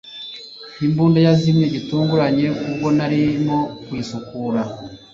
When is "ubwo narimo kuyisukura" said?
2.67-4.61